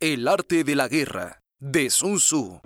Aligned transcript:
El 0.00 0.28
arte 0.28 0.62
de 0.62 0.76
la 0.76 0.86
guerra, 0.86 1.42
de 1.58 1.90
Sun 1.90 2.18
Tzu. 2.18 2.60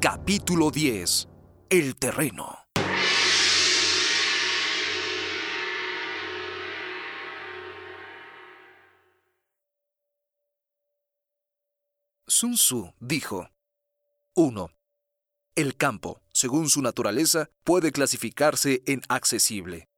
Capítulo 0.00 0.70
10. 0.70 1.28
El 1.68 1.94
terreno. 1.96 2.56
Sun 12.26 12.54
Tzu 12.54 12.94
dijo: 12.98 13.50
1. 14.36 14.70
El 15.54 15.76
campo, 15.76 16.22
según 16.32 16.70
su 16.70 16.80
naturaleza, 16.80 17.50
puede 17.62 17.92
clasificarse 17.92 18.82
en 18.86 19.02
accesible, 19.10 19.89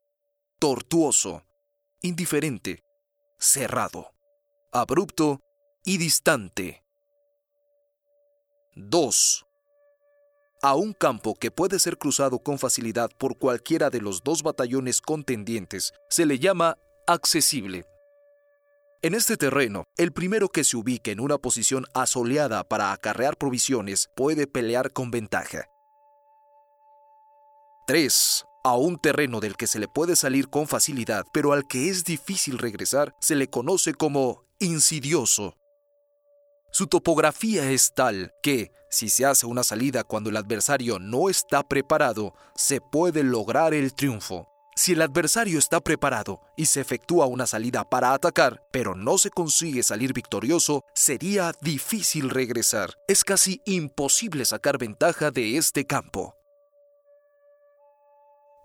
tortuoso, 0.63 1.43
indiferente, 2.01 2.85
cerrado, 3.37 4.13
abrupto 4.71 5.41
y 5.83 5.97
distante. 5.97 6.85
2. 8.73 9.45
A 10.61 10.75
un 10.75 10.93
campo 10.93 11.35
que 11.35 11.51
puede 11.51 11.79
ser 11.79 11.97
cruzado 11.97 12.39
con 12.39 12.59
facilidad 12.59 13.09
por 13.19 13.37
cualquiera 13.37 13.89
de 13.89 13.99
los 13.99 14.23
dos 14.23 14.41
batallones 14.41 15.01
contendientes 15.01 15.91
se 16.09 16.25
le 16.25 16.39
llama 16.39 16.77
accesible. 17.07 17.83
En 19.01 19.15
este 19.15 19.35
terreno, 19.35 19.83
el 19.97 20.13
primero 20.13 20.47
que 20.47 20.63
se 20.63 20.77
ubique 20.77 21.11
en 21.11 21.19
una 21.19 21.39
posición 21.39 21.83
asoleada 21.93 22.63
para 22.63 22.93
acarrear 22.93 23.35
provisiones 23.35 24.07
puede 24.15 24.47
pelear 24.47 24.93
con 24.93 25.11
ventaja. 25.11 25.65
3. 27.85 28.45
A 28.65 28.77
un 28.77 28.97
terreno 28.97 29.41
del 29.41 29.57
que 29.57 29.67
se 29.67 29.77
le 29.77 29.89
puede 29.89 30.15
salir 30.15 30.47
con 30.47 30.67
facilidad, 30.67 31.25
pero 31.33 31.51
al 31.51 31.67
que 31.67 31.89
es 31.89 32.05
difícil 32.05 32.57
regresar, 32.57 33.13
se 33.19 33.35
le 33.35 33.49
conoce 33.49 33.93
como 33.93 34.45
insidioso. 34.59 35.57
Su 36.71 36.87
topografía 36.87 37.69
es 37.69 37.93
tal 37.93 38.31
que, 38.41 38.71
si 38.89 39.09
se 39.09 39.25
hace 39.25 39.45
una 39.45 39.63
salida 39.63 40.05
cuando 40.05 40.29
el 40.29 40.37
adversario 40.37 40.97
no 40.97 41.29
está 41.29 41.61
preparado, 41.63 42.35
se 42.55 42.79
puede 42.79 43.21
lograr 43.23 43.73
el 43.73 43.93
triunfo. 43.93 44.47
Si 44.77 44.93
el 44.93 45.01
adversario 45.01 45.59
está 45.59 45.81
preparado 45.81 46.39
y 46.55 46.67
se 46.67 46.79
efectúa 46.79 47.25
una 47.25 47.45
salida 47.45 47.83
para 47.83 48.13
atacar, 48.13 48.63
pero 48.71 48.95
no 48.95 49.17
se 49.17 49.29
consigue 49.29 49.83
salir 49.83 50.13
victorioso, 50.13 50.85
sería 50.95 51.51
difícil 51.61 52.29
regresar. 52.29 52.93
Es 53.09 53.25
casi 53.25 53.61
imposible 53.65 54.45
sacar 54.45 54.77
ventaja 54.77 55.31
de 55.31 55.57
este 55.57 55.85
campo. 55.85 56.37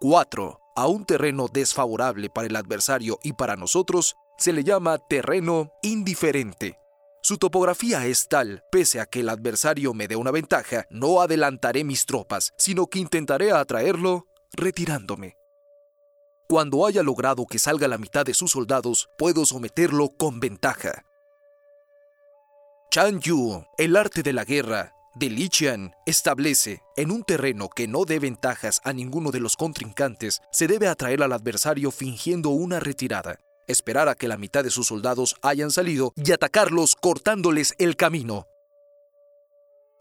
4. 0.01 0.61
A 0.77 0.87
un 0.87 1.05
terreno 1.05 1.49
desfavorable 1.53 2.31
para 2.31 2.47
el 2.47 2.55
adversario 2.55 3.19
y 3.25 3.33
para 3.33 3.57
nosotros 3.57 4.15
se 4.37 4.53
le 4.53 4.63
llama 4.63 4.99
terreno 4.99 5.73
indiferente. 5.83 6.79
Su 7.21 7.37
topografía 7.37 8.07
es 8.07 8.29
tal, 8.29 8.63
pese 8.71 9.01
a 9.01 9.07
que 9.07 9.21
el 9.21 9.29
adversario 9.29 9.95
me 9.95 10.07
dé 10.07 10.15
una 10.15 10.31
ventaja, 10.31 10.87
no 10.89 11.21
adelantaré 11.21 11.83
mis 11.83 12.07
tropas, 12.07 12.55
sino 12.57 12.87
que 12.87 13.01
intentaré 13.01 13.51
atraerlo 13.51 14.27
retirándome. 14.53 15.37
Cuando 16.49 16.87
haya 16.87 17.03
logrado 17.03 17.45
que 17.45 17.59
salga 17.59 17.89
la 17.89 17.99
mitad 17.99 18.25
de 18.25 18.35
sus 18.35 18.53
soldados, 18.53 19.11
puedo 19.19 19.45
someterlo 19.45 20.11
con 20.17 20.39
ventaja. 20.39 21.05
Chan 22.91 23.21
Yu, 23.21 23.65
el 23.77 23.97
arte 23.97 24.23
de 24.23 24.33
la 24.33 24.45
guerra, 24.45 24.95
de 25.19 25.31
Li 25.31 25.49
Qian, 25.49 25.93
establece, 26.07 26.83
en 26.97 27.11
un 27.11 27.25
terreno 27.25 27.69
que 27.69 27.89
no 27.89 28.05
dé 28.05 28.21
ventajas 28.21 28.81
a 28.85 28.93
ninguno 28.93 29.33
de 29.33 29.41
los 29.41 29.57
contrincantes, 29.57 30.41
se 30.53 30.69
debe 30.69 30.87
atraer 30.87 31.23
al 31.23 31.33
adversario 31.33 31.91
fingiendo 31.91 32.51
una 32.51 32.79
retirada, 32.79 33.41
esperar 33.67 34.09
a 34.09 34.15
que 34.15 34.29
la 34.29 34.37
mitad 34.37 34.63
de 34.63 34.71
sus 34.71 34.87
soldados 34.87 35.35
hayan 35.43 35.73
salido 35.73 36.13
y 36.15 36.31
atacarlos 36.31 36.95
cortándoles 36.95 37.75
el 37.79 37.97
camino. 37.97 38.47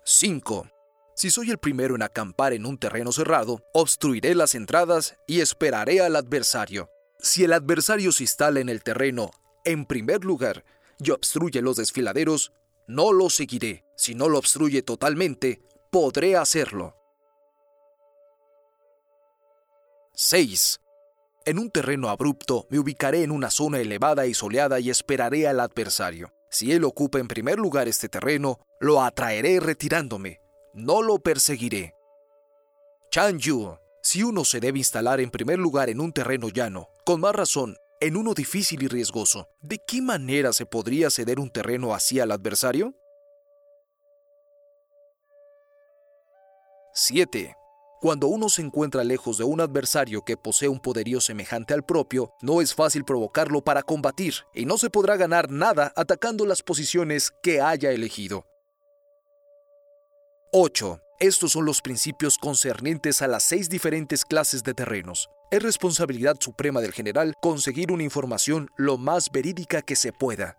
5. 0.06 0.69
Si 1.16 1.31
soy 1.31 1.50
el 1.50 1.57
primero 1.57 1.95
en 1.95 2.03
acampar 2.03 2.53
en 2.53 2.67
un 2.67 2.77
terreno 2.77 3.11
cerrado, 3.11 3.63
obstruiré 3.73 4.35
las 4.35 4.53
entradas 4.53 5.16
y 5.25 5.41
esperaré 5.41 6.00
al 6.00 6.16
adversario. 6.16 6.91
Si 7.19 7.44
el 7.44 7.53
adversario 7.53 8.11
se 8.11 8.23
instala 8.23 8.59
en 8.59 8.69
el 8.69 8.83
terreno 8.83 9.31
en 9.66 9.85
primer 9.85 10.23
lugar 10.23 10.63
y 11.00 11.09
obstruye 11.09 11.61
los 11.63 11.77
desfiladeros, 11.77 12.53
no 12.88 13.11
lo 13.11 13.31
seguiré. 13.31 13.87
Si 13.97 14.16
no 14.16 14.30
lo 14.30 14.38
obstruye 14.38 14.81
totalmente, 14.81 15.62
podré 15.91 16.38
hacerlo. 16.38 16.96
6. 20.13 20.80
En 21.46 21.59
un 21.59 21.69
terreno 21.69 22.07
abrupto 22.07 22.68
me 22.69 22.80
ubicaré 22.80 23.24
en 23.24 23.31
una 23.31 23.52
zona 23.52 23.80
elevada 23.80 24.25
y 24.25 24.34
soleada 24.34 24.80
y 24.80 24.90
esperaré 24.90 25.46
al 25.46 25.59
adversario. 25.59 26.31
Si 26.50 26.72
él 26.72 26.86
ocupa 26.86 27.19
en 27.19 27.28
primer 27.28 27.59
lugar 27.59 27.90
este 27.90 28.07
terreno, 28.07 28.59
lo 28.80 29.02
atraeré 29.02 29.59
retirándome 29.59 30.40
no 30.78 31.02
lo 31.02 31.18
perseguiré. 31.18 31.96
Chan 33.09 33.40
Yu, 33.40 33.75
si 34.03 34.22
uno 34.22 34.46
se 34.46 34.59
debe 34.59 34.78
instalar 34.78 35.19
en 35.19 35.31
primer 35.31 35.57
lugar 35.57 35.90
en 35.90 36.00
un 36.00 36.13
terreno 36.13 36.50
llano, 36.50 36.90
con 37.03 37.19
más 37.19 37.34
razón, 37.34 37.75
en 38.00 38.16
uno 38.16 38.36
difícil 38.36 38.84
y 38.84 38.88
riesgoso, 38.88 39.47
¿de 39.62 39.80
qué 39.88 40.03
manera 40.03 40.53
se 40.53 40.68
podría 40.68 41.09
ceder 41.09 41.40
un 41.40 41.50
terreno 41.50 41.96
así 41.96 42.19
al 42.19 42.31
adversario? 42.31 42.94
7. 47.00 47.56
Cuando 48.02 48.25
uno 48.25 48.50
se 48.50 48.63
encuentra 48.63 49.03
lejos 49.03 49.38
de 49.38 49.44
un 49.44 49.62
adversario 49.62 50.24
que 50.25 50.35
posee 50.35 50.68
un 50.68 50.80
poderío 50.80 51.22
semejante 51.22 51.75
al 51.75 51.85
propio, 51.85 52.34
no 52.41 52.59
es 52.59 52.74
fácil 52.74 53.06
provocarlo 53.06 53.63
para 53.63 53.84
combatir, 53.84 54.34
y 54.52 54.66
no 54.66 54.80
se 54.80 54.90
podrá 54.90 55.16
ganar 55.16 55.52
nada 55.52 55.94
atacando 55.96 56.47
las 56.47 56.63
posiciones 56.63 57.31
que 57.44 57.62
haya 57.62 57.91
elegido. 57.91 58.47
8. 60.52 61.00
Estos 61.19 61.52
son 61.52 61.66
los 61.66 61.84
principios 61.84 62.40
concernientes 62.40 63.22
a 63.22 63.28
las 63.28 63.44
seis 63.44 63.69
diferentes 63.69 64.25
clases 64.25 64.63
de 64.63 64.74
terrenos. 64.74 65.30
Es 65.52 65.62
responsabilidad 65.62 66.38
suprema 66.40 66.81
del 66.81 66.94
general 66.94 67.36
conseguir 67.44 67.91
una 67.91 68.02
información 68.02 68.69
lo 68.75 68.97
más 68.97 69.30
verídica 69.31 69.84
que 69.84 69.96
se 69.96 70.12
pueda. 70.13 70.57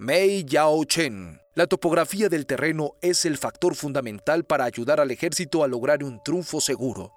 Mei 0.00 0.44
Yao 0.44 0.84
Chen. 0.84 1.40
La 1.56 1.66
topografía 1.66 2.28
del 2.28 2.46
terreno 2.46 2.92
es 3.00 3.24
el 3.24 3.36
factor 3.36 3.74
fundamental 3.74 4.44
para 4.44 4.64
ayudar 4.64 5.00
al 5.00 5.10
ejército 5.10 5.64
a 5.64 5.66
lograr 5.66 6.04
un 6.04 6.22
triunfo 6.22 6.60
seguro. 6.60 7.12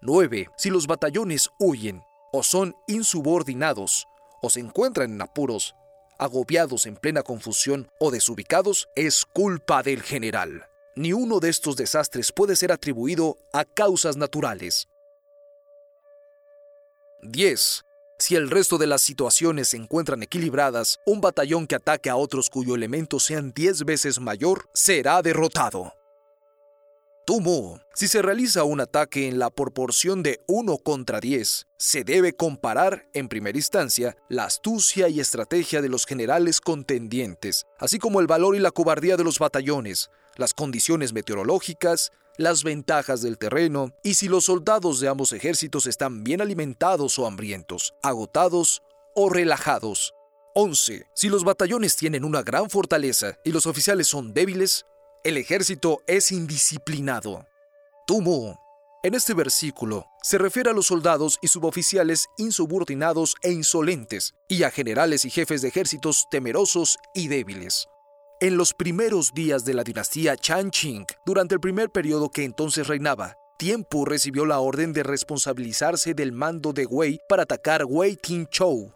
9. 0.00 0.48
Si 0.56 0.70
los 0.70 0.86
batallones 0.86 1.50
huyen, 1.60 2.00
o 2.32 2.42
son 2.42 2.74
insubordinados, 2.86 4.08
o 4.40 4.48
se 4.48 4.60
encuentran 4.60 5.12
en 5.12 5.20
apuros, 5.20 5.74
agobiados 6.18 6.86
en 6.86 6.96
plena 6.96 7.22
confusión 7.22 7.90
o 8.00 8.10
desubicados, 8.10 8.88
es 8.96 9.26
culpa 9.26 9.82
del 9.82 10.00
general. 10.00 10.64
Ni 10.96 11.12
uno 11.12 11.40
de 11.40 11.50
estos 11.50 11.76
desastres 11.76 12.32
puede 12.32 12.56
ser 12.56 12.72
atribuido 12.72 13.36
a 13.52 13.66
causas 13.66 14.16
naturales. 14.16 14.88
10. 17.20 17.84
Si 18.18 18.36
el 18.36 18.48
resto 18.48 18.78
de 18.78 18.86
las 18.86 19.02
situaciones 19.02 19.68
se 19.68 19.76
encuentran 19.76 20.22
equilibradas, 20.22 21.00
un 21.04 21.20
batallón 21.20 21.66
que 21.66 21.74
ataque 21.74 22.10
a 22.10 22.16
otros 22.16 22.48
cuyo 22.48 22.76
elemento 22.76 23.18
sean 23.18 23.52
10 23.52 23.84
veces 23.84 24.20
mayor 24.20 24.68
será 24.72 25.20
derrotado. 25.20 25.92
Tumo. 27.26 27.80
Si 27.94 28.06
se 28.06 28.22
realiza 28.22 28.64
un 28.64 28.80
ataque 28.80 29.26
en 29.26 29.38
la 29.38 29.50
proporción 29.50 30.22
de 30.22 30.42
1 30.46 30.78
contra 30.78 31.20
10, 31.20 31.66
se 31.78 32.04
debe 32.04 32.34
comparar, 32.34 33.08
en 33.14 33.28
primera 33.28 33.56
instancia, 33.56 34.16
la 34.28 34.44
astucia 34.44 35.08
y 35.08 35.20
estrategia 35.20 35.80
de 35.80 35.88
los 35.88 36.04
generales 36.04 36.60
contendientes, 36.60 37.64
así 37.78 37.98
como 37.98 38.20
el 38.20 38.26
valor 38.26 38.56
y 38.56 38.58
la 38.58 38.70
cobardía 38.72 39.16
de 39.16 39.24
los 39.24 39.38
batallones, 39.38 40.10
las 40.36 40.52
condiciones 40.52 41.14
meteorológicas, 41.14 42.12
las 42.36 42.64
ventajas 42.64 43.22
del 43.22 43.38
terreno 43.38 43.92
y 44.02 44.14
si 44.14 44.28
los 44.28 44.46
soldados 44.46 45.00
de 45.00 45.08
ambos 45.08 45.32
ejércitos 45.32 45.86
están 45.86 46.24
bien 46.24 46.40
alimentados 46.40 47.18
o 47.18 47.26
hambrientos, 47.26 47.94
agotados 48.02 48.82
o 49.14 49.28
relajados. 49.28 50.14
11. 50.54 51.06
Si 51.14 51.28
los 51.28 51.44
batallones 51.44 51.96
tienen 51.96 52.24
una 52.24 52.42
gran 52.42 52.70
fortaleza 52.70 53.38
y 53.44 53.50
los 53.50 53.66
oficiales 53.66 54.08
son 54.08 54.32
débiles, 54.32 54.86
el 55.24 55.36
ejército 55.36 56.02
es 56.06 56.32
indisciplinado. 56.32 57.46
Tumo. 58.06 58.60
En 59.02 59.14
este 59.14 59.34
versículo 59.34 60.06
se 60.22 60.38
refiere 60.38 60.70
a 60.70 60.72
los 60.72 60.86
soldados 60.86 61.38
y 61.42 61.48
suboficiales 61.48 62.26
insubordinados 62.38 63.34
e 63.42 63.52
insolentes, 63.52 64.34
y 64.48 64.62
a 64.62 64.70
generales 64.70 65.24
y 65.24 65.30
jefes 65.30 65.60
de 65.60 65.68
ejércitos 65.68 66.26
temerosos 66.30 66.98
y 67.14 67.28
débiles. 67.28 67.86
En 68.40 68.56
los 68.56 68.74
primeros 68.74 69.32
días 69.32 69.64
de 69.64 69.74
la 69.74 69.84
dinastía 69.84 70.36
Changqing, 70.36 71.06
durante 71.24 71.54
el 71.54 71.60
primer 71.60 71.90
periodo 71.90 72.30
que 72.30 72.44
entonces 72.44 72.88
reinaba, 72.88 73.36
Tiempo 73.56 74.04
recibió 74.04 74.44
la 74.44 74.58
orden 74.58 74.92
de 74.92 75.04
responsabilizarse 75.04 76.12
del 76.12 76.32
mando 76.32 76.72
de 76.72 76.86
Wei 76.86 77.20
para 77.28 77.44
atacar 77.44 77.84
Wei 77.86 78.18
Chou. 78.50 78.92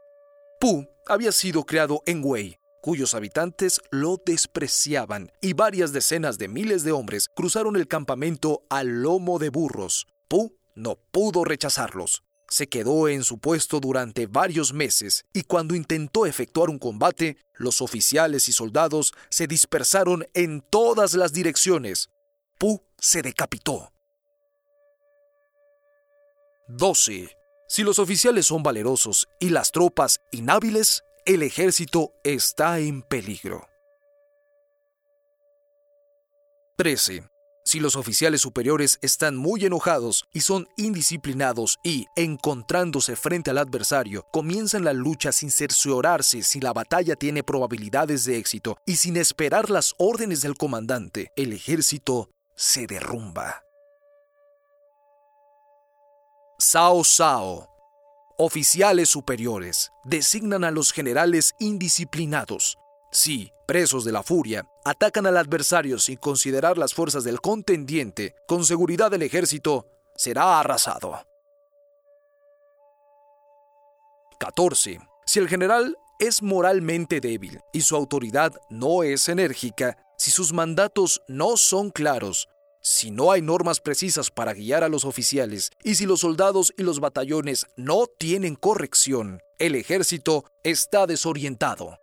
Pu 0.60 0.88
había 1.06 1.30
sido 1.30 1.62
creado 1.62 2.02
en 2.06 2.22
Wei, 2.24 2.58
cuyos 2.82 3.14
habitantes 3.14 3.80
lo 3.92 4.20
despreciaban, 4.26 5.30
y 5.40 5.52
varias 5.52 5.92
decenas 5.92 6.38
de 6.38 6.48
miles 6.48 6.82
de 6.82 6.90
hombres 6.90 7.28
cruzaron 7.28 7.76
el 7.76 7.86
campamento 7.86 8.62
al 8.68 9.02
lomo 9.02 9.38
de 9.38 9.50
burros. 9.50 10.08
Pu 10.26 10.58
no 10.74 10.96
pudo 11.12 11.44
rechazarlos. 11.44 12.24
Se 12.48 12.66
quedó 12.66 13.08
en 13.08 13.24
su 13.24 13.38
puesto 13.38 13.78
durante 13.78 14.26
varios 14.26 14.72
meses 14.72 15.26
y 15.34 15.42
cuando 15.42 15.74
intentó 15.74 16.24
efectuar 16.24 16.70
un 16.70 16.78
combate, 16.78 17.36
los 17.54 17.82
oficiales 17.82 18.48
y 18.48 18.52
soldados 18.52 19.12
se 19.28 19.46
dispersaron 19.46 20.26
en 20.32 20.62
todas 20.62 21.14
las 21.14 21.32
direcciones. 21.32 22.10
Pu 22.58 22.82
se 22.98 23.20
decapitó. 23.22 23.92
12. 26.68 27.36
Si 27.68 27.82
los 27.82 27.98
oficiales 27.98 28.46
son 28.46 28.62
valerosos 28.62 29.28
y 29.38 29.50
las 29.50 29.70
tropas 29.70 30.20
inhábiles, 30.32 31.02
el 31.26 31.42
ejército 31.42 32.12
está 32.24 32.78
en 32.78 33.02
peligro. 33.02 33.68
13. 36.76 37.28
Si 37.68 37.80
los 37.80 37.96
oficiales 37.96 38.40
superiores 38.40 38.98
están 39.02 39.36
muy 39.36 39.66
enojados 39.66 40.24
y 40.32 40.40
son 40.40 40.70
indisciplinados 40.78 41.78
y, 41.82 42.06
encontrándose 42.16 43.14
frente 43.14 43.50
al 43.50 43.58
adversario, 43.58 44.24
comienzan 44.32 44.84
la 44.84 44.94
lucha 44.94 45.32
sin 45.32 45.50
cerciorarse 45.50 46.42
si 46.44 46.60
la 46.60 46.72
batalla 46.72 47.14
tiene 47.14 47.42
probabilidades 47.42 48.24
de 48.24 48.38
éxito 48.38 48.78
y 48.86 48.96
sin 48.96 49.18
esperar 49.18 49.68
las 49.68 49.94
órdenes 49.98 50.40
del 50.40 50.54
comandante, 50.54 51.30
el 51.36 51.52
ejército 51.52 52.30
se 52.56 52.86
derrumba. 52.86 53.62
Sao 56.58 57.04
Sao. 57.04 57.68
Oficiales 58.38 59.10
superiores 59.10 59.92
designan 60.06 60.64
a 60.64 60.70
los 60.70 60.90
generales 60.90 61.54
indisciplinados. 61.58 62.78
Si, 63.12 63.52
presos 63.66 64.06
de 64.06 64.12
la 64.12 64.22
furia, 64.22 64.66
atacan 64.88 65.26
al 65.26 65.36
adversario 65.36 65.98
sin 65.98 66.16
considerar 66.16 66.78
las 66.78 66.94
fuerzas 66.94 67.24
del 67.24 67.40
contendiente, 67.40 68.34
con 68.46 68.64
seguridad 68.64 69.12
el 69.12 69.22
ejército 69.22 69.86
será 70.16 70.58
arrasado. 70.58 71.20
14. 74.40 74.98
Si 75.26 75.38
el 75.38 75.48
general 75.48 75.96
es 76.18 76.42
moralmente 76.42 77.20
débil 77.20 77.60
y 77.72 77.82
su 77.82 77.96
autoridad 77.96 78.54
no 78.70 79.02
es 79.02 79.28
enérgica, 79.28 79.98
si 80.16 80.30
sus 80.30 80.52
mandatos 80.52 81.22
no 81.28 81.56
son 81.56 81.90
claros, 81.90 82.48
si 82.80 83.10
no 83.10 83.30
hay 83.30 83.42
normas 83.42 83.80
precisas 83.80 84.30
para 84.30 84.54
guiar 84.54 84.84
a 84.84 84.88
los 84.88 85.04
oficiales 85.04 85.70
y 85.84 85.96
si 85.96 86.06
los 86.06 86.20
soldados 86.20 86.72
y 86.78 86.82
los 86.82 87.00
batallones 87.00 87.66
no 87.76 88.06
tienen 88.06 88.54
corrección, 88.54 89.42
el 89.58 89.74
ejército 89.74 90.44
está 90.62 91.06
desorientado. 91.06 91.98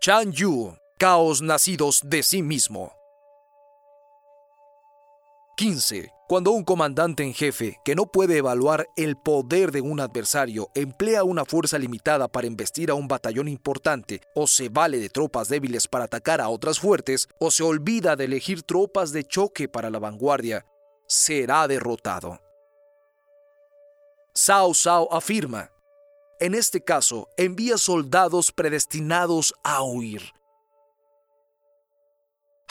Chan 0.00 0.32
Yu, 0.32 0.79
caos 1.00 1.40
nacidos 1.40 2.02
de 2.04 2.22
sí 2.22 2.42
mismo. 2.42 2.92
15. 5.56 6.12
Cuando 6.28 6.50
un 6.50 6.62
comandante 6.62 7.22
en 7.22 7.32
jefe 7.32 7.78
que 7.86 7.94
no 7.94 8.04
puede 8.04 8.36
evaluar 8.36 8.86
el 8.96 9.16
poder 9.16 9.72
de 9.72 9.80
un 9.80 10.00
adversario 10.00 10.68
emplea 10.74 11.24
una 11.24 11.46
fuerza 11.46 11.78
limitada 11.78 12.28
para 12.28 12.46
embestir 12.46 12.90
a 12.90 12.94
un 12.94 13.08
batallón 13.08 13.48
importante, 13.48 14.20
o 14.34 14.46
se 14.46 14.68
vale 14.68 14.98
de 14.98 15.08
tropas 15.08 15.48
débiles 15.48 15.88
para 15.88 16.04
atacar 16.04 16.38
a 16.42 16.50
otras 16.50 16.78
fuertes, 16.78 17.28
o 17.38 17.50
se 17.50 17.62
olvida 17.62 18.14
de 18.14 18.26
elegir 18.26 18.62
tropas 18.62 19.10
de 19.10 19.24
choque 19.24 19.70
para 19.70 19.88
la 19.88 20.00
vanguardia, 20.00 20.66
será 21.08 21.66
derrotado. 21.66 22.38
Sao 24.34 24.74
Sao 24.74 25.10
afirma, 25.10 25.70
en 26.40 26.54
este 26.54 26.84
caso, 26.84 27.26
envía 27.38 27.78
soldados 27.78 28.52
predestinados 28.52 29.54
a 29.64 29.82
huir. 29.82 30.34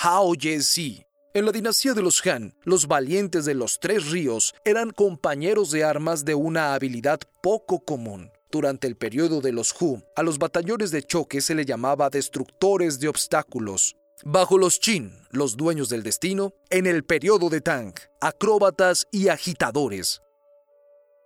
Hao 0.01 0.33
Ye-si 0.33 1.03
en 1.33 1.45
la 1.45 1.51
dinastía 1.51 1.93
de 1.93 2.01
los 2.01 2.25
Han, 2.25 2.55
los 2.63 2.87
valientes 2.87 3.43
de 3.43 3.53
los 3.53 3.79
tres 3.79 4.09
ríos 4.09 4.55
eran 4.63 4.91
compañeros 4.91 5.71
de 5.71 5.83
armas 5.83 6.23
de 6.23 6.35
una 6.35 6.73
habilidad 6.73 7.19
poco 7.43 7.81
común. 7.83 8.31
Durante 8.49 8.87
el 8.87 8.95
periodo 8.95 9.41
de 9.41 9.51
los 9.51 9.75
Hu, 9.79 10.01
a 10.15 10.23
los 10.23 10.39
batallones 10.39 10.91
de 10.91 11.03
choque 11.03 11.41
se 11.41 11.53
le 11.53 11.65
llamaba 11.65 12.09
destructores 12.09 12.99
de 13.01 13.09
obstáculos. 13.09 13.97
Bajo 14.23 14.57
los 14.57 14.79
Qin, 14.79 15.11
los 15.31 15.57
dueños 15.57 15.89
del 15.89 16.01
destino, 16.01 16.53
en 16.69 16.87
el 16.87 17.03
periodo 17.03 17.49
de 17.49 17.59
Tang, 17.59 17.93
acróbatas 18.21 19.05
y 19.11 19.27
agitadores. 19.27 20.21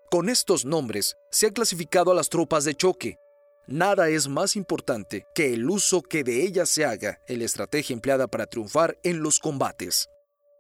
Con 0.10 0.30
estos 0.30 0.66
nombres 0.66 1.16
se 1.32 1.46
ha 1.46 1.52
clasificado 1.52 2.12
a 2.12 2.16
las 2.16 2.30
tropas 2.30 2.66
de 2.66 2.74
choque, 2.74 3.18
Nada 3.68 4.10
es 4.10 4.28
más 4.28 4.58
importante 4.58 5.26
que 5.34 5.54
el 5.54 5.70
uso 5.70 6.02
que 6.02 6.26
de 6.26 6.44
ella 6.44 6.66
se 6.66 6.84
haga 6.84 7.20
en 7.28 7.40
la 7.40 7.46
estrategia 7.46 7.94
empleada 7.94 8.28
para 8.28 8.46
triunfar 8.46 8.98
en 9.04 9.24
los 9.24 9.40
combates. 9.40 10.10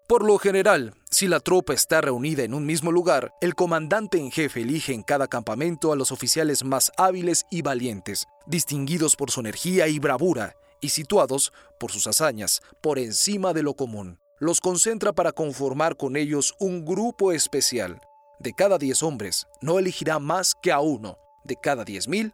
Por 0.07 0.25
lo 0.25 0.37
general, 0.37 0.93
si 1.11 1.27
la 1.27 1.39
tropa 1.39 1.73
está 1.73 1.99
reunida 1.99 2.43
en 2.43 2.53
un 2.53 2.65
mismo 2.65 2.91
lugar, 2.91 3.33
el 3.41 3.55
comandante 3.55 4.17
en 4.17 4.31
jefe 4.31 4.61
elige 4.61 4.93
en 4.93 5.03
cada 5.03 5.27
campamento 5.27 5.91
a 5.91 5.95
los 5.95 6.11
oficiales 6.11 6.63
más 6.63 6.91
hábiles 6.97 7.45
y 7.51 7.61
valientes, 7.61 8.25
distinguidos 8.45 9.15
por 9.15 9.31
su 9.31 9.41
energía 9.41 9.87
y 9.87 9.99
bravura, 9.99 10.55
y 10.79 10.89
situados, 10.89 11.51
por 11.79 11.91
sus 11.91 12.07
hazañas, 12.07 12.61
por 12.81 12.99
encima 12.99 13.53
de 13.53 13.63
lo 13.63 13.73
común. 13.73 14.19
Los 14.39 14.59
concentra 14.59 15.13
para 15.13 15.31
conformar 15.31 15.97
con 15.97 16.15
ellos 16.15 16.53
un 16.59 16.85
grupo 16.85 17.31
especial. 17.31 17.99
De 18.39 18.53
cada 18.53 18.77
diez 18.77 19.03
hombres, 19.03 19.47
no 19.61 19.79
elegirá 19.79 20.19
más 20.19 20.53
que 20.61 20.71
a 20.71 20.79
uno. 20.79 21.17
De 21.45 21.55
cada 21.55 21.85
diez 21.85 22.07
mil, 22.07 22.33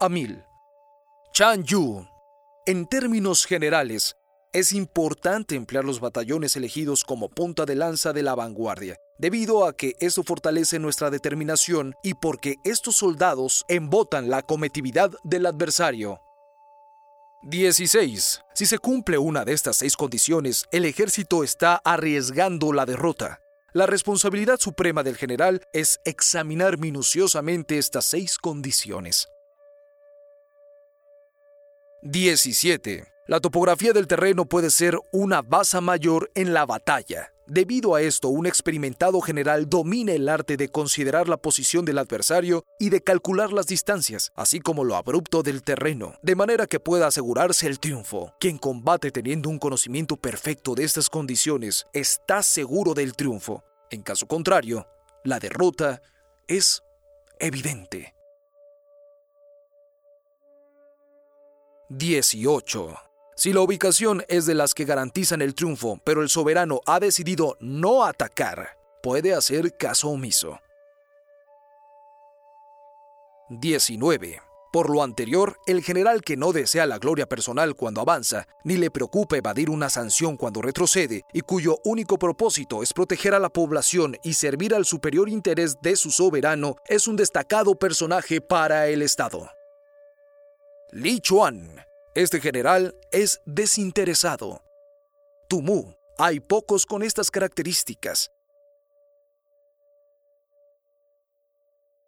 a 0.00 0.08
mil. 0.08 0.44
Chan 1.32 1.64
Yu. 1.64 2.06
En 2.66 2.86
términos 2.86 3.44
generales, 3.44 4.16
es 4.52 4.72
importante 4.72 5.56
emplear 5.56 5.84
los 5.84 6.00
batallones 6.00 6.56
elegidos 6.56 7.04
como 7.04 7.28
punta 7.28 7.66
de 7.66 7.74
lanza 7.74 8.12
de 8.12 8.22
la 8.22 8.34
vanguardia, 8.34 8.96
debido 9.18 9.66
a 9.66 9.76
que 9.76 9.96
esto 9.98 10.22
fortalece 10.22 10.78
nuestra 10.78 11.10
determinación 11.10 11.94
y 12.02 12.14
porque 12.14 12.54
estos 12.64 12.96
soldados 12.96 13.64
embotan 13.68 14.30
la 14.30 14.42
cometividad 14.42 15.10
del 15.24 15.46
adversario. 15.46 16.20
16. 17.42 18.40
Si 18.54 18.66
se 18.66 18.78
cumple 18.78 19.18
una 19.18 19.44
de 19.44 19.52
estas 19.52 19.76
seis 19.78 19.96
condiciones, 19.96 20.64
el 20.70 20.84
ejército 20.84 21.44
está 21.44 21.82
arriesgando 21.84 22.72
la 22.72 22.86
derrota. 22.86 23.40
La 23.72 23.86
responsabilidad 23.86 24.60
suprema 24.60 25.02
del 25.02 25.16
general 25.16 25.62
es 25.72 25.98
examinar 26.04 26.78
minuciosamente 26.78 27.76
estas 27.76 28.04
seis 28.04 28.38
condiciones. 28.38 29.26
17. 32.04 33.06
La 33.28 33.40
topografía 33.40 33.94
del 33.94 34.06
terreno 34.06 34.44
puede 34.44 34.68
ser 34.68 34.98
una 35.10 35.40
baza 35.40 35.80
mayor 35.80 36.30
en 36.34 36.52
la 36.52 36.66
batalla. 36.66 37.32
Debido 37.46 37.94
a 37.94 38.02
esto, 38.02 38.28
un 38.28 38.44
experimentado 38.44 39.22
general 39.22 39.70
domina 39.70 40.12
el 40.12 40.28
arte 40.28 40.58
de 40.58 40.68
considerar 40.68 41.30
la 41.30 41.38
posición 41.38 41.86
del 41.86 41.96
adversario 41.96 42.62
y 42.78 42.90
de 42.90 43.02
calcular 43.02 43.54
las 43.54 43.66
distancias, 43.66 44.32
así 44.34 44.60
como 44.60 44.84
lo 44.84 44.96
abrupto 44.96 45.42
del 45.42 45.62
terreno, 45.62 46.14
de 46.22 46.36
manera 46.36 46.66
que 46.66 46.78
pueda 46.78 47.06
asegurarse 47.06 47.66
el 47.66 47.80
triunfo. 47.80 48.34
Quien 48.38 48.58
combate 48.58 49.10
teniendo 49.10 49.48
un 49.48 49.58
conocimiento 49.58 50.16
perfecto 50.16 50.74
de 50.74 50.84
estas 50.84 51.08
condiciones 51.08 51.86
está 51.94 52.42
seguro 52.42 52.92
del 52.92 53.14
triunfo. 53.14 53.64
En 53.90 54.02
caso 54.02 54.26
contrario, 54.26 54.86
la 55.24 55.38
derrota 55.38 56.02
es 56.48 56.82
evidente. 57.38 58.13
18. 61.96 62.96
Si 63.36 63.52
la 63.52 63.60
ubicación 63.60 64.24
es 64.28 64.46
de 64.46 64.54
las 64.54 64.74
que 64.74 64.84
garantizan 64.84 65.42
el 65.42 65.54
triunfo, 65.54 66.00
pero 66.02 66.22
el 66.22 66.28
soberano 66.28 66.80
ha 66.86 66.98
decidido 66.98 67.56
no 67.60 68.04
atacar, 68.04 68.76
puede 69.02 69.32
hacer 69.32 69.76
caso 69.76 70.08
omiso. 70.08 70.60
19. 73.50 74.40
Por 74.72 74.90
lo 74.90 75.04
anterior, 75.04 75.56
el 75.66 75.84
general 75.84 76.22
que 76.22 76.36
no 76.36 76.52
desea 76.52 76.84
la 76.86 76.98
gloria 76.98 77.28
personal 77.28 77.76
cuando 77.76 78.00
avanza, 78.00 78.48
ni 78.64 78.76
le 78.76 78.90
preocupa 78.90 79.36
evadir 79.36 79.70
una 79.70 79.88
sanción 79.88 80.36
cuando 80.36 80.62
retrocede, 80.62 81.22
y 81.32 81.42
cuyo 81.42 81.78
único 81.84 82.18
propósito 82.18 82.82
es 82.82 82.92
proteger 82.92 83.34
a 83.34 83.38
la 83.38 83.50
población 83.50 84.16
y 84.24 84.34
servir 84.34 84.74
al 84.74 84.84
superior 84.84 85.28
interés 85.28 85.76
de 85.80 85.94
su 85.94 86.10
soberano, 86.10 86.74
es 86.88 87.06
un 87.06 87.14
destacado 87.14 87.76
personaje 87.76 88.40
para 88.40 88.88
el 88.88 89.02
Estado. 89.02 89.48
Li 90.92 91.20
Chuan. 91.20 91.80
Este 92.14 92.40
general 92.40 92.94
es 93.10 93.40
desinteresado. 93.46 94.62
Tumu. 95.48 95.92
Hay 96.18 96.38
pocos 96.38 96.86
con 96.86 97.02
estas 97.02 97.30
características. 97.30 98.30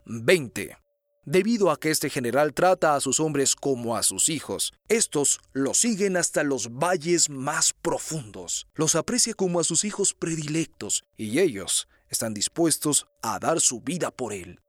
20. 0.05 0.77
Debido 1.25 1.73
a 1.73 1.81
que 1.81 1.91
este 1.91 2.09
general 2.09 2.55
trata 2.55 2.95
a 2.95 3.01
sus 3.01 3.19
hombres 3.19 3.57
como 3.57 3.97
a 3.97 4.05
sus 4.05 4.29
hijos, 4.29 4.73
estos 4.89 5.41
lo 5.53 5.75
siguen 5.75 6.17
hasta 6.17 6.45
los 6.45 6.69
valles 6.69 7.29
más 7.29 7.73
profundos, 7.73 8.69
los 8.75 8.95
aprecia 8.95 9.35
como 9.35 9.59
a 9.59 9.65
sus 9.65 9.85
hijos 9.85 10.15
predilectos 10.15 11.05
y 11.17 11.41
ellos 11.41 11.89
están 12.09 12.33
dispuestos 12.33 13.09
a 13.23 13.41
dar 13.41 13.61
su 13.61 13.81
vida 13.81 14.13
por 14.13 14.33
él. 14.33 14.61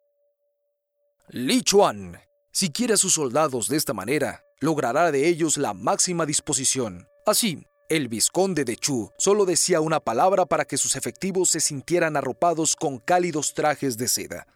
Li 1.29 1.61
Chuan 1.61 2.26
si 2.57 2.71
quiere 2.71 2.95
a 2.95 2.97
sus 2.97 3.13
soldados 3.13 3.67
de 3.67 3.77
esta 3.77 3.93
manera, 3.93 4.43
logrará 4.61 5.11
de 5.11 5.27
ellos 5.27 5.57
la 5.57 5.75
máxima 5.75 6.25
disposición. 6.25 7.07
Así, 7.23 7.67
El 7.87 8.07
vizconde 8.07 8.65
de 8.65 8.77
Chu 8.77 9.11
solo 9.19 9.45
decía 9.45 9.79
una 9.79 9.99
palabra 9.99 10.47
para 10.47 10.65
que 10.65 10.75
sus 10.75 10.95
efectivos 10.95 11.51
se 11.51 11.59
sintieran 11.59 12.17
arropados 12.17 12.75
con 12.75 12.97
cálidos 12.97 13.53
trajes 13.53 13.95
de 13.95 14.07
seda. 14.07 14.47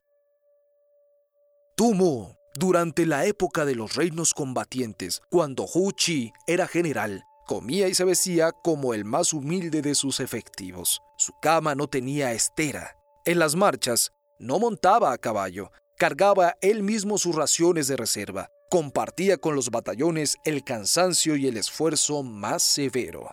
Tumu, 1.77 2.33
durante 2.55 3.05
la 3.05 3.27
época 3.27 3.65
de 3.65 3.75
los 3.75 3.93
reinos 3.93 4.33
combatientes, 4.33 5.21
cuando 5.29 5.67
Hu 5.71 5.91
Chi 5.91 6.33
era 6.47 6.67
general, 6.67 7.23
comía 7.45 7.87
y 7.87 7.93
se 7.93 8.03
vestía 8.03 8.51
como 8.51 8.95
el 8.95 9.05
más 9.05 9.31
humilde 9.31 9.83
de 9.83 9.93
sus 9.93 10.21
efectivos. 10.21 11.01
Su 11.17 11.33
cama 11.39 11.75
no 11.75 11.85
tenía 11.85 12.31
estera. 12.31 12.97
En 13.25 13.37
las 13.37 13.55
marchas, 13.55 14.11
no 14.39 14.57
montaba 14.57 15.13
a 15.13 15.19
caballo, 15.19 15.71
cargaba 16.01 16.57
él 16.61 16.81
mismo 16.81 17.19
sus 17.19 17.35
raciones 17.35 17.87
de 17.87 17.95
reserva, 17.95 18.49
compartía 18.71 19.37
con 19.37 19.53
los 19.53 19.69
batallones 19.69 20.35
el 20.45 20.63
cansancio 20.63 21.35
y 21.35 21.45
el 21.45 21.57
esfuerzo 21.57 22.23
más 22.23 22.63
severo. 22.63 23.29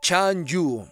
Chan 0.00 0.46
Yu. 0.46 0.88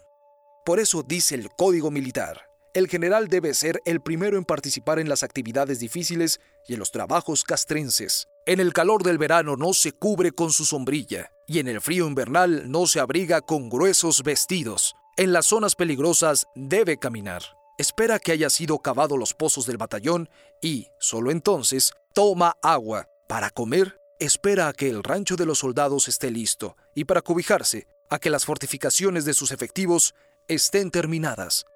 Por 0.66 0.78
eso 0.78 1.02
dice 1.02 1.36
el 1.36 1.48
código 1.48 1.90
militar. 1.90 2.50
El 2.74 2.86
general 2.86 3.28
debe 3.28 3.54
ser 3.54 3.80
el 3.86 4.02
primero 4.02 4.36
en 4.36 4.44
participar 4.44 4.98
en 4.98 5.08
las 5.08 5.22
actividades 5.22 5.80
difíciles 5.80 6.38
y 6.66 6.74
en 6.74 6.80
los 6.80 6.92
trabajos 6.92 7.42
castrenses. 7.42 8.28
En 8.44 8.60
el 8.60 8.74
calor 8.74 9.02
del 9.02 9.16
verano 9.16 9.56
no 9.56 9.72
se 9.72 9.92
cubre 9.92 10.32
con 10.32 10.50
su 10.50 10.66
sombrilla 10.66 11.32
y 11.46 11.60
en 11.60 11.68
el 11.68 11.80
frío 11.80 12.06
invernal 12.06 12.70
no 12.70 12.86
se 12.86 13.00
abriga 13.00 13.40
con 13.40 13.70
gruesos 13.70 14.22
vestidos. 14.22 14.96
En 15.16 15.32
las 15.32 15.46
zonas 15.46 15.76
peligrosas 15.76 16.46
debe 16.54 16.98
caminar. 16.98 17.57
Espera 17.78 18.18
que 18.18 18.32
haya 18.32 18.50
sido 18.50 18.80
cavado 18.80 19.16
los 19.16 19.34
pozos 19.34 19.64
del 19.64 19.76
batallón 19.76 20.28
y, 20.60 20.88
solo 20.98 21.30
entonces, 21.30 21.92
toma 22.12 22.56
agua. 22.60 23.08
Para 23.28 23.50
comer, 23.50 23.96
espera 24.18 24.66
a 24.66 24.72
que 24.72 24.88
el 24.90 25.04
rancho 25.04 25.36
de 25.36 25.46
los 25.46 25.60
soldados 25.60 26.08
esté 26.08 26.32
listo 26.32 26.76
y 26.96 27.04
para 27.04 27.22
cobijarse, 27.22 27.86
a 28.10 28.18
que 28.18 28.30
las 28.30 28.44
fortificaciones 28.44 29.24
de 29.24 29.32
sus 29.32 29.52
efectivos 29.52 30.14
estén 30.48 30.90
terminadas. 30.90 31.66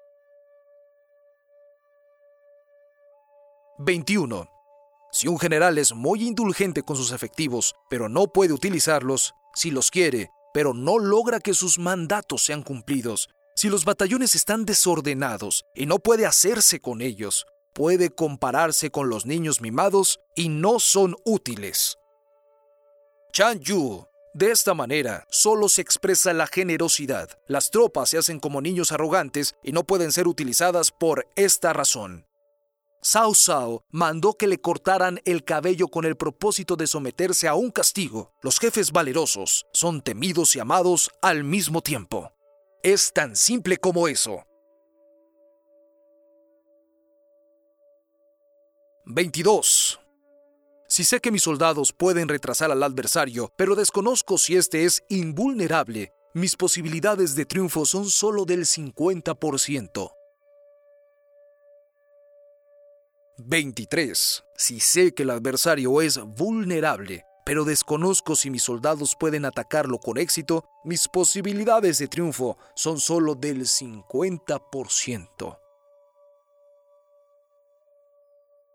21. 3.77 4.49
Si 5.11 5.29
un 5.29 5.39
general 5.39 5.77
es 5.77 5.93
muy 5.93 6.23
indulgente 6.23 6.83
con 6.83 6.97
sus 6.97 7.13
efectivos, 7.13 7.75
pero 7.89 8.09
no 8.09 8.27
puede 8.27 8.51
utilizarlos, 8.51 9.35
si 9.53 9.71
los 9.71 9.89
quiere, 9.89 10.31
pero 10.53 10.73
no 10.73 10.99
logra 10.99 11.39
que 11.39 11.53
sus 11.53 11.79
mandatos 11.79 12.43
sean 12.43 12.61
cumplidos, 12.61 13.29
si 13.55 13.69
los 13.69 13.85
batallones 13.85 14.35
están 14.35 14.65
desordenados 14.65 15.65
y 15.75 15.85
no 15.85 15.99
puede 15.99 16.25
hacerse 16.25 16.79
con 16.79 17.01
ellos, 17.01 17.45
puede 17.73 18.09
compararse 18.09 18.89
con 18.89 19.09
los 19.09 19.25
niños 19.25 19.61
mimados 19.61 20.19
y 20.35 20.49
no 20.49 20.79
son 20.79 21.15
útiles. 21.25 21.97
Chan 23.31 23.59
Yu. 23.59 24.05
De 24.35 24.49
esta 24.49 24.73
manera, 24.73 25.27
solo 25.29 25.69
se 25.69 25.81
expresa 25.81 26.33
la 26.33 26.47
generosidad. 26.47 27.29
Las 27.47 27.69
tropas 27.69 28.09
se 28.09 28.17
hacen 28.17 28.39
como 28.39 28.61
niños 28.61 28.91
arrogantes 28.91 29.55
y 29.63 29.71
no 29.71 29.83
pueden 29.83 30.11
ser 30.11 30.27
utilizadas 30.27 30.89
por 30.89 31.27
esta 31.35 31.71
razón. 31.71 32.25
Sao 33.01 33.35
Sao 33.35 33.83
mandó 33.91 34.33
que 34.33 34.47
le 34.47 34.59
cortaran 34.59 35.19
el 35.25 35.43
cabello 35.43 35.87
con 35.87 36.05
el 36.05 36.15
propósito 36.15 36.75
de 36.75 36.87
someterse 36.87 37.47
a 37.47 37.53
un 37.53 37.69
castigo. 37.69 38.31
Los 38.41 38.59
jefes 38.59 38.91
valerosos 38.91 39.65
son 39.73 40.01
temidos 40.01 40.55
y 40.55 40.59
amados 40.59 41.11
al 41.21 41.43
mismo 41.43 41.81
tiempo. 41.81 42.31
Es 42.83 43.13
tan 43.13 43.37
simple 43.37 43.77
como 43.77 44.09
eso. 44.09 44.43
22. 49.05 50.01
Si 50.89 51.05
sé 51.05 51.21
que 51.21 51.31
mis 51.31 51.43
soldados 51.43 51.93
pueden 51.93 52.27
retrasar 52.27 52.71
al 52.71 52.83
adversario, 52.83 53.53
pero 53.55 53.75
desconozco 53.75 54.37
si 54.37 54.57
éste 54.57 54.83
es 54.83 55.01
invulnerable, 55.07 56.11
mis 56.33 56.57
posibilidades 56.57 57.35
de 57.35 57.45
triunfo 57.45 57.85
son 57.85 58.09
solo 58.09 58.43
del 58.43 58.65
50%. 58.65 60.11
23. 63.37 64.43
Si 64.57 64.79
sé 64.81 65.13
que 65.13 65.23
el 65.23 65.29
adversario 65.29 66.01
es 66.01 66.19
vulnerable, 66.19 67.23
pero 67.45 67.65
desconozco 67.65 68.35
si 68.35 68.49
mis 68.49 68.63
soldados 68.63 69.15
pueden 69.19 69.45
atacarlo 69.45 69.99
con 69.99 70.17
éxito, 70.17 70.65
mis 70.83 71.07
posibilidades 71.07 71.97
de 71.97 72.07
triunfo 72.07 72.57
son 72.75 72.99
solo 72.99 73.35
del 73.35 73.61
50%. 73.61 75.59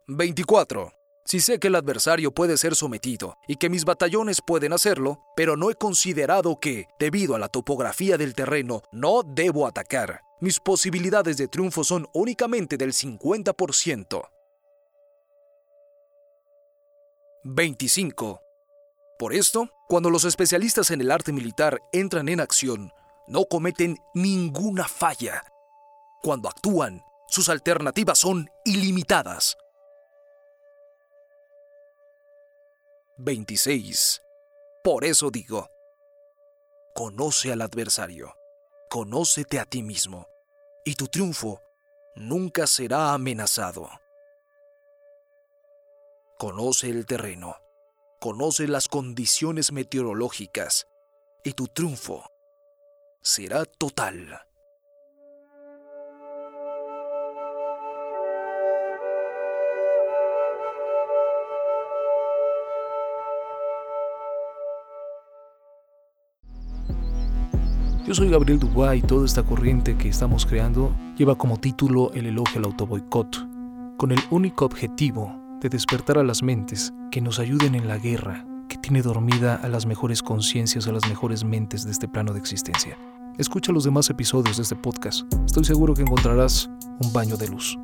24. 0.08 0.92
Si 1.25 1.40
sé 1.40 1.58
que 1.58 1.68
el 1.68 1.75
adversario 1.75 2.32
puede 2.32 2.56
ser 2.56 2.75
sometido 2.75 3.37
y 3.46 3.56
que 3.56 3.68
mis 3.68 3.84
batallones 3.84 4.40
pueden 4.40 4.72
hacerlo, 4.72 5.20
pero 5.37 5.58
no 5.58 5.70
he 5.70 5.75
considerado 5.75 6.58
que, 6.58 6.87
debido 6.98 7.34
a 7.34 7.38
la 7.38 7.48
topografía 7.48 8.16
del 8.16 8.34
terreno, 8.34 8.82
no 8.92 9.22
debo 9.22 9.66
atacar, 9.66 10.22
mis 10.40 10.58
posibilidades 10.58 11.37
de 11.37 11.48
triunfo 11.48 11.84
son 11.84 12.08
únicamente 12.14 12.78
del 12.78 12.94
50%. 12.94 14.22
25. 17.44 18.48
Por 19.18 19.34
esto, 19.34 19.68
cuando 19.88 20.10
los 20.10 20.25
especialistas 20.25 20.92
en 20.92 21.00
el 21.00 21.10
arte 21.10 21.32
militar 21.32 21.82
entran 21.92 22.28
en 22.28 22.38
acción, 22.38 22.92
no 23.26 23.46
cometen 23.46 23.98
ninguna 24.14 24.87
falla. 24.87 25.44
Cuando 26.22 26.48
actúan, 26.48 27.02
sus 27.26 27.48
alternativas 27.48 28.20
son 28.20 28.48
ilimitadas. 28.64 29.58
26. 33.16 34.22
Por 34.84 35.04
eso 35.04 35.32
digo, 35.32 35.68
conoce 36.94 37.52
al 37.52 37.62
adversario, 37.62 38.37
conócete 38.88 39.58
a 39.58 39.64
ti 39.64 39.82
mismo, 39.82 40.28
y 40.84 40.94
tu 40.94 41.08
triunfo 41.08 41.60
nunca 42.14 42.68
será 42.68 43.12
amenazado. 43.14 43.90
Conoce 46.38 46.88
el 46.88 47.04
terreno 47.04 47.56
conoce 48.18 48.66
las 48.66 48.88
condiciones 48.88 49.72
meteorológicas 49.72 50.87
y 51.44 51.52
tu 51.52 51.66
triunfo 51.68 52.25
será 53.22 53.64
total. 53.64 54.40
Yo 68.04 68.14
soy 68.14 68.30
Gabriel 68.30 68.58
Dubois 68.58 69.04
y 69.04 69.06
toda 69.06 69.26
esta 69.26 69.42
corriente 69.42 69.96
que 69.98 70.08
estamos 70.08 70.46
creando 70.46 70.96
lleva 71.16 71.37
como 71.37 71.60
título 71.60 72.10
el 72.14 72.25
elogio 72.25 72.58
al 72.58 72.64
autoboicot, 72.64 73.37
con 73.98 74.12
el 74.12 74.20
único 74.30 74.64
objetivo 74.64 75.48
de 75.60 75.68
despertar 75.68 76.18
a 76.18 76.24
las 76.24 76.42
mentes 76.42 76.92
que 77.10 77.20
nos 77.20 77.38
ayuden 77.38 77.74
en 77.74 77.88
la 77.88 77.98
guerra 77.98 78.44
que 78.68 78.76
tiene 78.76 79.02
dormida 79.02 79.54
a 79.56 79.68
las 79.68 79.86
mejores 79.86 80.22
conciencias, 80.22 80.86
a 80.86 80.92
las 80.92 81.08
mejores 81.08 81.44
mentes 81.44 81.84
de 81.84 81.90
este 81.90 82.06
plano 82.06 82.32
de 82.32 82.38
existencia. 82.38 82.96
Escucha 83.38 83.72
los 83.72 83.84
demás 83.84 84.10
episodios 84.10 84.56
de 84.56 84.62
este 84.62 84.76
podcast. 84.76 85.22
Estoy 85.46 85.64
seguro 85.64 85.94
que 85.94 86.02
encontrarás 86.02 86.68
un 87.00 87.12
baño 87.12 87.36
de 87.36 87.48
luz. 87.48 87.78